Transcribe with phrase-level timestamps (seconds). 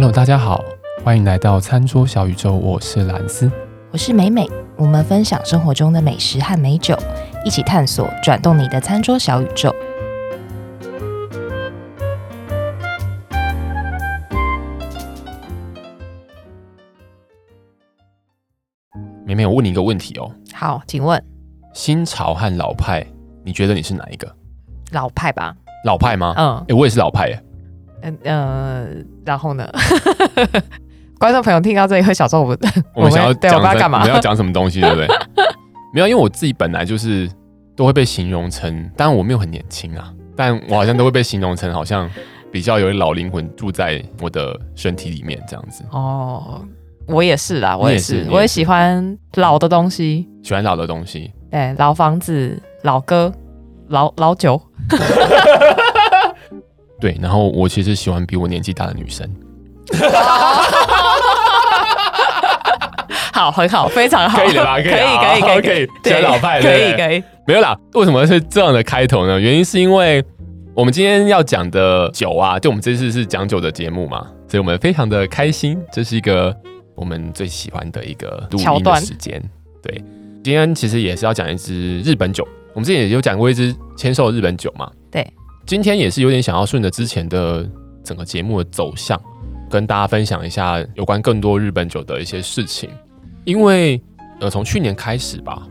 [0.00, 0.64] Hello，大家好，
[1.04, 3.52] 欢迎来到餐桌小宇宙，我是兰斯，
[3.90, 6.96] 我是美美，我们分享生活中的美食和美酒，
[7.44, 9.70] 一起探索转动你的餐桌小宇宙。
[19.26, 20.34] 美美，我问你一个问题哦。
[20.54, 21.22] 好，请问
[21.74, 23.06] 新潮和老派，
[23.44, 24.34] 你觉得你是哪一个？
[24.92, 25.54] 老派吧。
[25.84, 26.32] 老派吗？
[26.38, 27.44] 嗯，哎、欸，我也是老派耶。
[28.02, 28.86] 嗯呃，
[29.24, 29.68] 然后呢？
[31.18, 32.58] 观众朋友听到这里会想说我们，
[32.96, 33.98] 我们想要对，我们要干嘛？
[33.98, 35.06] 我们要讲什么东西，对不对？
[35.92, 37.30] 没有，因为我自己本来就是
[37.76, 42.08] 都会被形容成，当然我没有很年轻啊，但我好像都会被形容成好像
[42.50, 45.84] 比较有老灵魂住在我的身体里面这样子。
[45.90, 46.64] 哦，
[47.06, 53.30] 我也是啦，我也是，也是我也喜欢老的东西，喜欢老的东西，对，老房子、老歌、
[53.88, 54.58] 老老酒。
[57.00, 59.28] 对，然后我其实喜欢比我年纪大的女生。
[63.32, 64.74] 好，很好，非常好，可以了吧？
[64.76, 67.22] 可以，可以，可以，可以，可以，老派，可以，可以。
[67.46, 69.40] 没有啦，为什么是这样的开头呢？
[69.40, 70.22] 原因是因为
[70.74, 76.54] 我们今天要讲的酒啊，就我们这次是讲酒的节目嘛，所以我们非常的开心，这是一个
[76.94, 79.42] 我们最喜欢的一个录音的时间。
[79.82, 80.04] 对，
[80.44, 84.90] 今天其实也是要讲一支日本酒，我们之前也有讲过一支千寿日本酒嘛。
[85.10, 85.26] 对。
[85.66, 87.68] 今天也是有点想要顺着之前的
[88.02, 89.20] 整个节目的走向，
[89.70, 92.90] 跟大家分享一下有关更多日本酒的一些事情。
[93.44, 94.02] 因为
[94.40, 95.62] 呃，从去年开始吧，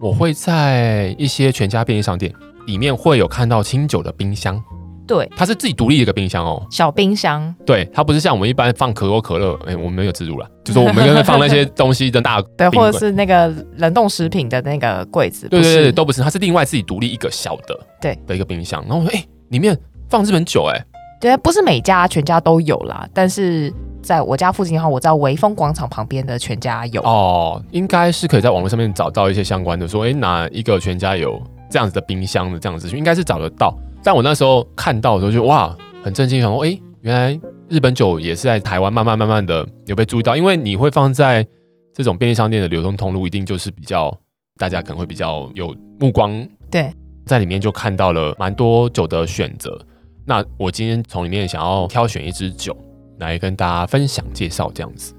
[0.00, 2.32] 我会在一些全家便利商店
[2.66, 4.60] 里面会有看到清酒的冰箱。
[5.06, 7.54] 对，它是自己独立的一个冰箱哦，小冰箱。
[7.66, 15.46] 对，它不是像我们一般放可口可乐，哎，我们没有自助了，就是我们放那些东西的大 对，或者是那个冷冻食品的那个柜子。
[15.48, 18.82] 对对对，都不是，它是另外自己独立一个小的对的一个冰箱。
[18.88, 19.24] 然后我说，哎。
[19.54, 20.84] 里面放日本酒哎、欸，
[21.20, 31.40] 对，不是每家全家都有啦，但是在我家附近的话，我知道微风广场旁边的全家有哦，应该是可以在网络上面找到一些相关的，说哎、欸、哪一个全家有
[31.70, 33.72] 这样子的冰箱的这样子，应该是找得到。
[34.02, 41.46] 但我那时候看到的时候就哇，很震惊，想说哎、欸，原来日本酒也是在台湾慢慢慢慢的有被注意到，因为你会放在
[41.94, 44.12] 这种便利商店的流通通路，一定就是比较
[44.58, 46.92] 大家可能会比较有目光对。
[47.26, 49.78] 在里面就看到了蛮多酒的选择，
[50.26, 52.76] 那我今天从里面想要挑选一支酒
[53.18, 55.14] 来跟大家分享介绍，这样子。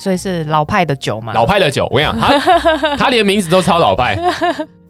[0.00, 1.32] 所以是老派的酒嘛？
[1.32, 4.16] 老派的酒，我跟你讲，他 他连名字都超老派，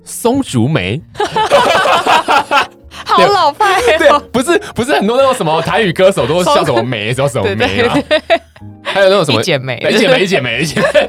[0.05, 1.01] 松竹梅。
[3.07, 7.97] 好老派、喔，对，不是不是很多那种什么台语歌手都叫什么梅，叫什么梅啊？
[8.99, 11.09] 还有那种什么一剪梅，一剪梅，一剪梅，一剪梅，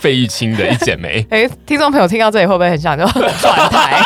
[0.00, 1.24] 费玉清的一剪梅。
[1.30, 4.02] 哎、欸，听众朋友听到这里会不会很想就转台？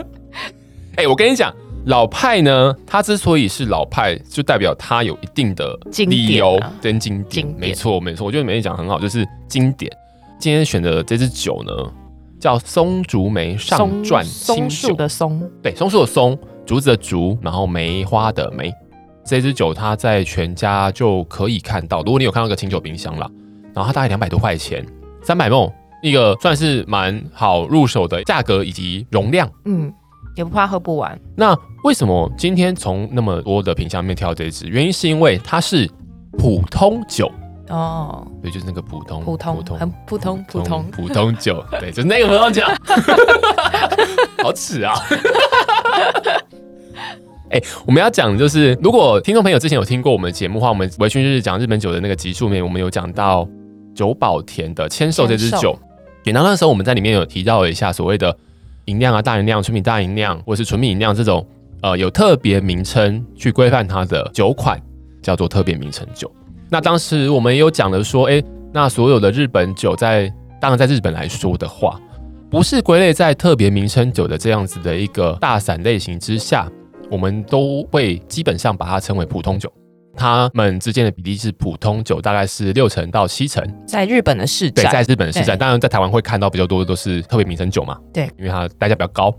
[0.96, 7.46] 哎、欸，我跟你讲，老派呢，它之所以是老派，就代表它有一定的理由跟经典。
[7.58, 9.92] 没错，没错，我觉得美美讲很好，就是经典。
[10.38, 11.72] 今天选的这支酒呢，
[12.40, 14.70] 叫松竹梅上传清酒。
[14.70, 18.72] 松树的松，对，松树的松，竹子的竹，然后梅花的梅。
[19.26, 23.28] 这支酒它在全家就可以看到，如果你有看到个清酒冰箱啦，
[23.74, 24.86] 然后它大概两百多块钱，
[25.20, 29.92] 三百 ml，一个算是蛮好入手的价格以及容量，嗯，
[30.36, 31.18] 也不怕喝不完。
[31.36, 34.68] 那为什么今天从那么多的品项里面挑这支？
[34.68, 35.90] 原因是因为它是
[36.38, 37.28] 普通酒
[37.68, 42.62] 哦，对，就是那个普通普通普通很普通普通普通酒，对，就是那个普通酒，
[44.44, 44.94] 好耻啊！
[47.50, 53.48] 哎、我们要讲就是，如果听众朋友之前有听过我们的节目话，我们微醺日讲日本酒的那个集数里面，我们有讲到
[53.94, 55.78] 久保田的千寿这支酒。
[56.24, 58.36] 然后那时候我们在里面有提到一下所谓的
[58.86, 61.46] 银酿啊、大银酿、纯米大银酿，或是纯米银酿这种
[61.82, 64.80] 呃有特别名称去规范它的酒款，
[65.22, 66.28] 叫做特别名称酒。
[66.68, 68.42] 那当时我们也有讲的说，哎、
[68.72, 70.28] 那所有的日本酒在
[70.60, 72.00] 当然在日本来说的话，
[72.50, 76.68] 不是归类在特别名称酒的这样子的一个大散类型之下。
[77.10, 79.72] 我们都会基本上把它称为普通酒，
[80.16, 89.32] 它们之间的比例是普通酒大概是六成到七成，在日本的市占，对，在日本的市占，当然在台湾会看到比较多的都是特别名称酒嘛，对，因为它代价比较高，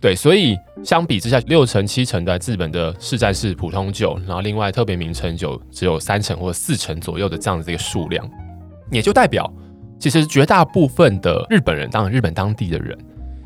[0.00, 8.28] 对，所以相比之下，六成七成的日本的市占是普通酒，然后另外特别名称酒只有三成或四成左右的这样子的一个数量，
[8.90, 9.52] 也就代表
[9.98, 12.96] 其实绝大部分的日本人，当然日本当地的人。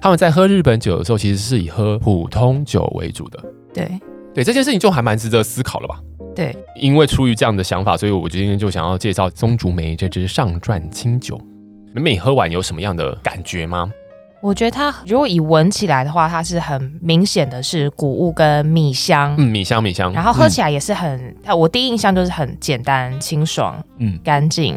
[0.00, 3.42] 他们在喝日本酒的时候，其实是以喝普通酒为主的。
[3.74, 3.90] 对，
[4.34, 6.00] 对，这件事情就还蛮值得思考了吧？
[6.34, 11.40] 对，因为出于这样的想法，所以我今天就想要介绍松竹梅这支上传清酒。
[11.94, 13.90] 美美喝完有什么样的感觉吗？
[14.42, 24.76] 我觉得它如果以闻起来的话，它是很明显的是谷物跟米香，嗯，米香米香，然后喝起来也是很，嗯、我第一印象就是很简单、清爽，嗯，干净，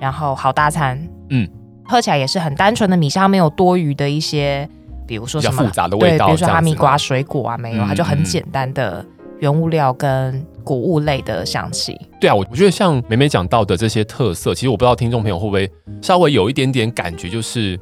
[0.00, 1.48] 然后好搭餐，嗯，
[1.88, 4.68] 喝起来也是很单纯的米香，没有多余的一些，
[5.06, 9.04] 比如说什么复杂的味道，对，比如说哈密瓜水果啊，没有，它就很简单的
[9.40, 11.98] 原物料跟谷物类的香气。
[12.20, 15.70] 对啊，我我觉得像梅梅讲到的这些特色，其实我不知道听众朋友会不会
[16.02, 17.78] 稍微有一点点感觉，就是。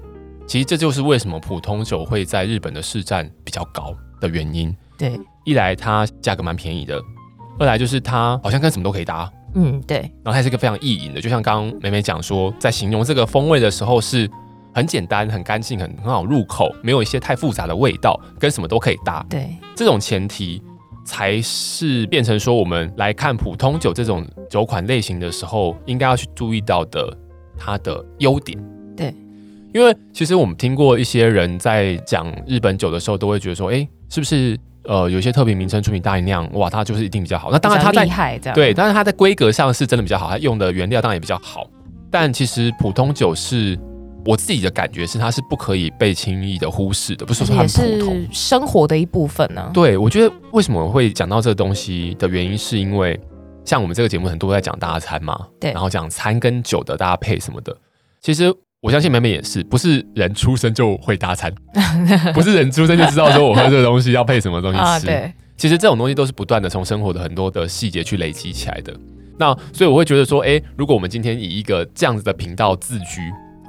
[0.46, 4.76] 其实这就是为什么普通酒会在日本的市占比较高的原因。
[4.98, 7.00] 对，一来它价格蛮便宜的，
[7.58, 9.26] 二来就是它好像跟什么都可以搭。
[9.54, 9.98] 嗯，对。
[10.22, 14.28] 然后它是一个非常易饮的，就像刚刚美美讲说，在形容这个风味的时候是
[14.72, 19.24] 很简单、很干净、很很好入口，没有一些太复杂的味道，跟什么都可以搭。
[19.30, 20.60] 对，这种前提
[21.04, 27.16] 才是变成说我们来看普通酒这种酒款类型的时候，应该要去注意到的
[27.56, 28.58] 它的优点。
[28.96, 29.14] 对。
[29.72, 37.50] 因为其实我们听过一些人在讲日本酒的时候，都会觉得说，哎，是不是呃有些特别名称出品大吟酿，哇，它就是一定比较好。
[37.50, 38.06] 那当然它在
[38.54, 41.66] 对，但是它在规格上是真的比较好，它用的原料当然也比较好。
[42.10, 43.78] 但其实普通酒是
[44.24, 47.68] 我自己的感觉是，它是不可以被轻易的忽视的，不是说它普
[48.04, 49.70] 通，是生活的一部分呢、啊。
[49.74, 53.18] 对，我觉得为什么会讲到这个东西的原因，是因为
[53.64, 57.76] 像我们这个节目很多在讲大餐嘛，对，然后讲餐跟酒的搭配什么的，
[58.20, 58.54] 其实。
[58.84, 61.50] 我相信梅梅也是，不是人出生就会搭餐，
[62.34, 64.84] 不是人出生就知道说我喝这个东西要配什么东西吃。
[64.84, 68.94] 啊、对，其实这种东西都是不断的从生活的很多的细节去累积起来的。
[69.38, 73.22] 那所以我会觉得说，哎，如果我们今天以一个这样子的频道自居，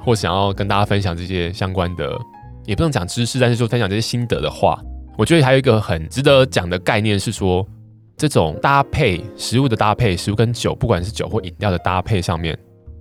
[0.04, 2.14] 或想要跟大家分享这些相关的，
[2.66, 4.78] 也不能讲知识，但是说分享这些心得的话，
[5.16, 7.66] 我觉得还有一个很值得讲的概念是说，
[8.18, 12.54] 这种搭配食物的搭配，食物跟酒，不管是酒或饮料的搭配上面。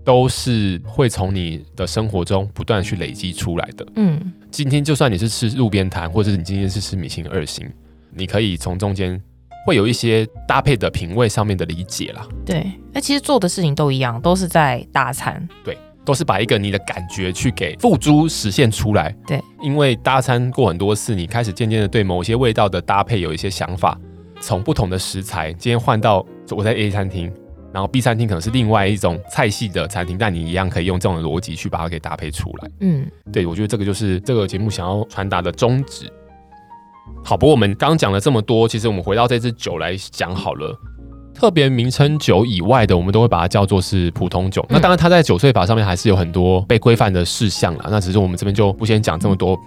[0.05, 3.85] 都是会从你的生活中不断去累积出来的。
[3.95, 7.67] 嗯，今天就算你是吃路边摊，或者是你今天是吃米其林二星，
[8.13, 9.19] 你可以从中间
[9.65, 12.25] 会有一些搭配的品味上面的理解啦。
[12.45, 15.45] 对，那其实做的事情都一样，都是在搭餐。
[15.63, 15.75] 对，
[16.05, 19.13] 都是把一个你的感觉去给付诸实现出来。
[19.25, 23.99] 对，因为搭餐过很多次，你开始渐渐的对某些味道的搭配有一些想法，
[24.39, 27.33] 从不同的食材，今天换到我在 A 餐厅。
[27.75, 32.71] 然后 B 餐厅可能是另外一种菜系的餐厅，但你一样可以用这种逻辑去把它给搭配出来。
[32.79, 36.09] 嗯，对，我觉得这个就是这个节目想要传达的宗旨。
[37.21, 40.73] 好，不过我们刚刚讲了这么多，其实我们回到这支酒来讲好了。
[41.33, 44.65] 特别名称酒以外的，我们都会把它叫做是普通酒。
[44.69, 47.87] 那当然，它在酒税法上面还是有很多被规范的事项啦。
[47.91, 49.59] 那只是我们这边就不先讲这么多。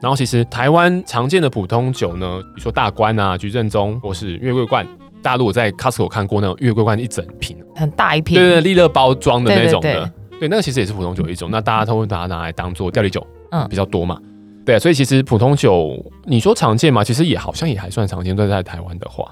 [0.00, 4.86] 然后，其实台湾常见的普通酒呢，比如说大关啊、菊正宗或是月桂冠。
[5.22, 11.48] 大陆我在 Costco 看过那种月桂冠一整瓶，很大一瓶，对对，利乐包装的那种的，对，那个其实也是普通酒一种。
[11.50, 14.20] 那大家都会把它拿来当做调理酒，嗯，比较多嘛。
[14.64, 18.36] 对啊，所以其实普通酒，你说常见嘛，其实也好像也还算常见。
[18.36, 19.30] 对，在台湾的话，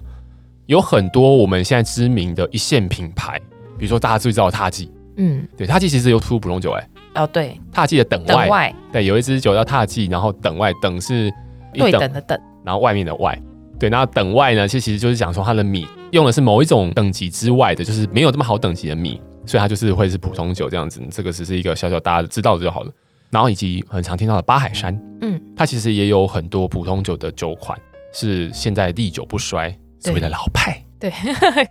[0.66, 3.38] 有很多我们现在知名的一线品牌，
[3.78, 11.26] 比如说大家最知道的獭祭，嗯，对，獭祭其实有出普通酒哎、欸，哦对，獭祭的等外，对，有一支酒叫獭祭，然后等外等是
[11.74, 13.38] 一等，对等的等，然后外面的外。
[13.78, 21.00] 对，那等外呢，其实就是讲说它的米用的是某一种等级之外的，就是没有这么好等级的米，所以它就是会是普通酒这样子。
[21.10, 22.90] 这个只是一个小小大家知道的就好了。
[23.28, 27.76] 然后以及很常听到的八海山，嗯，它其实也有很多普通酒的酒款
[28.14, 30.80] 是现在历久不衰，所谓的老派。
[30.98, 31.12] 对，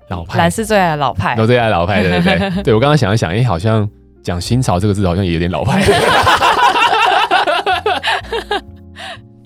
[0.09, 2.51] 老派，蓝是最爱的老派，都最爱老派，对对对。
[2.63, 3.89] 对我刚刚想一想，哎，好像
[4.21, 5.81] 讲新潮这个字好像也有点老派。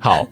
[0.02, 0.28] 好，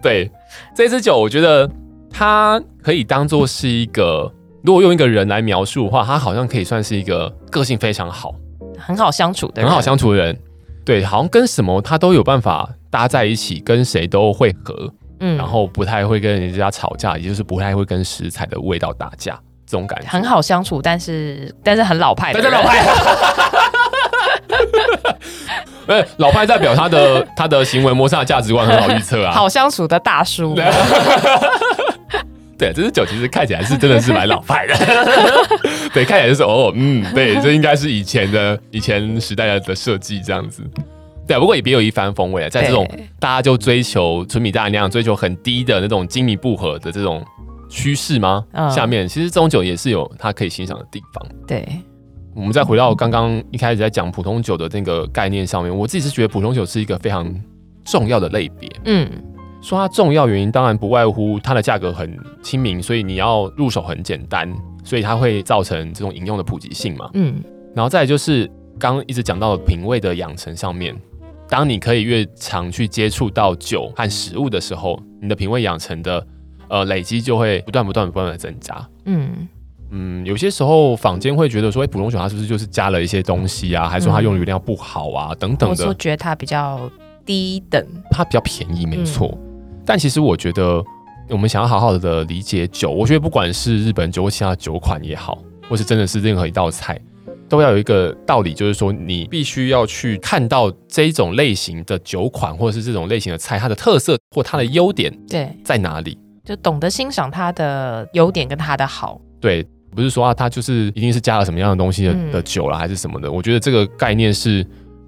[0.00, 0.30] 对。
[0.76, 1.66] 这支酒，我觉得
[2.10, 4.30] 它可以当做是一个，
[4.62, 8.34] 如果用一个人来描述的话，它好像可以算是一个个性非常好、
[8.78, 10.38] 很好相处的人，很好相处的人。
[10.84, 19.32] 对，好像跟什么他都有办法搭在一起，跟谁都会合，嗯，然后不太会跟人家吵架，也就是不太会跟食材的味道打架，
[19.64, 22.86] 这种感觉很好相处，但是但是很老派的，但是老派。
[25.86, 30.54] 哎，老派代表他的 他的行为模式、价值观很好预测啊，好相处的大叔。
[32.58, 34.74] 对，这支酒其实看起来是真的是蛮老派的。
[35.92, 40.62] 对，看起来就是哦，嗯，对，这应该是以前的以前时代的设计这样子。
[41.28, 42.88] 对，不过也别有一番风味啊，在这种
[43.20, 47.22] 大家就追求纯米大吟酿、追求很低的那种精米不合的这种
[47.68, 48.42] 趋势吗？
[48.52, 51.26] 嗯、下面其实这种酒也是有它可以欣赏的地方。
[51.46, 51.66] 对。
[52.36, 57.34] 我们再回到刚刚一开始在讲普通酒的那个概念上面，我自己是觉得普通酒是一个非常
[57.82, 58.70] 重要的类别。
[58.84, 59.10] 嗯，
[59.62, 67.08] 说它重要原因，当然不外乎它的价格很亲民，所以你要入手很简单，所以它会造成这种饮用的普及性嘛。
[67.14, 67.42] 嗯，
[67.74, 68.46] 然后再来就是
[68.78, 70.94] 刚刚一直讲到的品味的养成上面，
[71.48, 76.26] 当你可以越常去接触到酒和食物的时候，你的品味养成的
[76.68, 78.86] 呃累积就会不断不断不断的增加。
[79.06, 79.48] 嗯
[79.90, 83.88] 嗯，有些时候坊间会觉得说，哎、欸，普通酒它是不是就是加了一些东西啊？
[83.88, 85.28] 还说它用的原料不好啊？
[85.32, 85.86] 嗯、等等的。
[85.86, 86.90] 我觉得它比较
[87.24, 89.28] 低等，它比较便宜，没错。
[89.32, 90.82] 嗯、但其实我觉得，
[91.28, 95.38] 我们想要好好的理解酒，我觉得不管是日本酒或其他酒款也好，
[95.68, 97.00] 或是真的是任何一道菜。
[97.48, 106.18] 都要有一个道理，就是说你必须要去看到这一种类型的酒款，或者是这种类型的菜，它的特色或它的优点对在哪里？
[106.44, 109.20] 就懂得欣赏它的优点跟它的好。
[109.40, 109.64] 对，
[109.96, 113.32] 不是说啊，它就是一定是加了什么样的东西的、嗯、的酒了，还是什么的？
[113.32, 114.64] 我觉得这个概念是，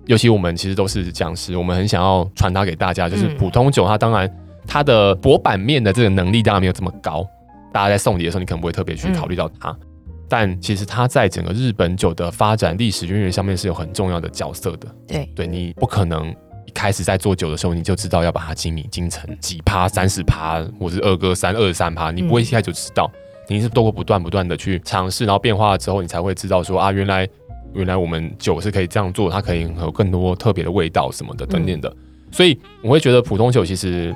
[0.07, 4.29] 尤其我们其实都是讲师，我们很想要传达给大家，就是普通酒，它当然
[4.67, 7.25] 它的薄板面的这个能力当然没有这么高，
[7.73, 9.71] 大家在送礼的时候，你可能不会特别去考虑到它。
[9.71, 9.79] 嗯
[10.31, 14.87] 但其实它在整个日本酒的发展历史渊源上面是有很重要的角色的。
[15.07, 16.29] 对，对你不可能
[16.67, 23.11] 一开始在做酒的时候你就知道要把它精米精成几趴、三十趴，或是二哥三、二十三趴，你不会一开始就知道。
[23.49, 27.29] 你是透过不断不断的去尝试，然后变化了之后，你才会知道说啊，原来
[27.75, 31.93] 原来我们酒是可以这样做，它可以有更多特别的味道什么的等等的。
[32.31, 34.15] 所以我会觉得普通酒其实，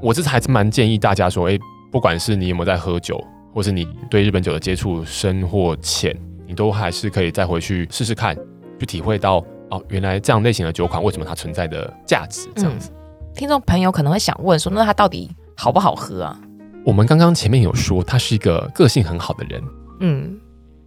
[0.00, 1.58] 我这次还是蛮建议大家说，哎，
[1.90, 3.22] 不管是你有没有在喝酒。
[3.52, 8.32] 或是你对日本酒的接触深或浅，你都还是可以再回去试试看，
[8.78, 12.92] 去体会到哦，原来这样类型的酒款为什么它存在的价值这样子。
[12.92, 16.40] 嗯，听众朋友可能会想问说，那它到底好不好喝啊？
[16.84, 19.62] 我们刚刚前面有说，他是一个个性很好的人。
[20.00, 20.38] 嗯，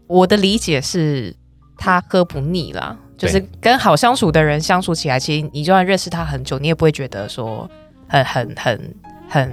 [0.07, 1.35] 我的理解是，
[1.77, 7.69] 他喝不腻啦，就是跟好相处的人相处起来，其实你就算认识他很久，你也不会觉得说
[8.07, 8.95] 很很很
[9.29, 9.49] 很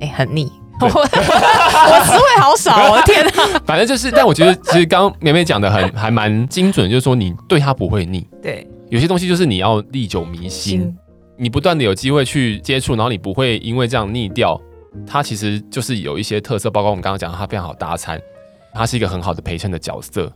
[0.00, 0.52] 哎、欸、很腻。
[0.80, 1.06] 我我
[2.04, 3.58] 词汇好少，我的天哪！
[3.64, 8.26] 反正就是，但我觉得其实刚刚绵绵讲的很还蛮精准，就是说你对他不会腻。
[8.42, 10.92] 对，有些东西就是你要历久弥新，
[11.38, 14.60] 你不断的有机会去接触，然后你不会因为这样腻掉。
[15.06, 18.20] 它其实就是有一些特色，包括我们刚刚讲，它非常好搭餐，
[18.72, 20.32] 它是一个很好的陪衬的角色。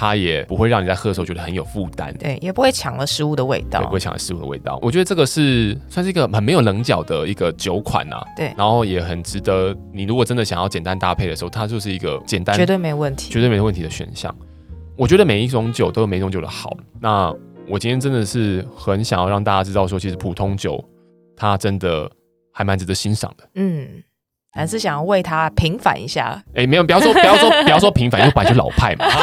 [0.00, 4.78] 它也不会让你在喝的时候觉得很有负担，对，也不会抢了食物的味道，也不会抢了食物的味道。
[4.80, 14.32] 我觉得这个是算是一个很没有棱角的一个酒款呐、啊，对，然后也很值得你如果真的想要简单搭配的时候，它就是一个简单，绝对没问题，绝对没问题的选项。
[14.96, 16.76] 我觉得每一种酒都有每一种酒的好。
[17.00, 17.34] 那
[17.68, 20.84] 我今天真的是很想要让大家知道说，其实普通酒
[21.36, 22.08] 它真的
[22.58, 24.02] 还蛮值得欣赏的，嗯。
[24.50, 26.42] 还是想要为他平反一下。
[26.48, 29.06] 哎、欸，没有，不要说，不要说，不要说平反，因为本来就老派嘛。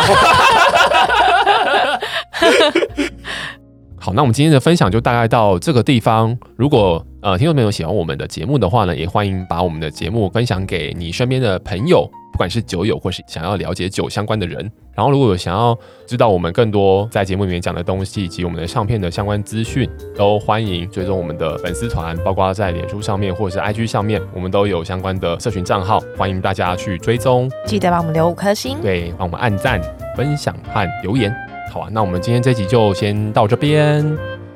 [4.00, 6.38] 好，那我们今天的分享就大概到这个地方。
[6.56, 12.10] 如果呃听众朋友喜欢我们的节目的话呢，也欢迎把我们的节目分享给你身边的朋友。
[12.36, 27.50] 不管是酒友或是想要了解酒相关的人，然后如果有想要知道我们更多在节目里面讲的东西以及我们的唱片的相关资讯，都欢迎追踪我们的粉丝团，包括在脸书上面或者是 IG 上面，我们都有相关的社群账号，欢迎大家去追踪。
[27.66, 29.82] 记得帮我们留五颗星，对，帮我们按赞、
[30.18, 31.34] 分享和留言。
[31.72, 34.06] 好啊，那我们今天这集就先到这边，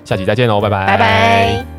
[0.03, 1.78] 下集再见喽，拜拜，拜拜。